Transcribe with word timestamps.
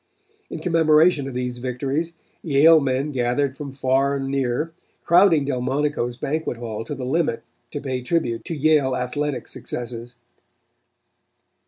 In 0.49 0.57
commemoration 0.57 1.27
of 1.27 1.35
these 1.35 1.59
victories, 1.59 2.13
Yale 2.41 2.79
men 2.79 3.11
gathered 3.11 3.55
from 3.55 3.71
far 3.71 4.15
and 4.15 4.29
near, 4.29 4.73
crowding 5.05 5.45
Delmonico's 5.45 6.17
banquet 6.17 6.57
hall 6.57 6.83
to 6.85 6.95
the 6.95 7.05
limit 7.05 7.43
to 7.69 7.79
pay 7.79 8.01
tribute 8.01 8.43
to 8.45 8.55
Yale 8.55 8.95
athletic 8.95 9.47
successes. 9.47 10.15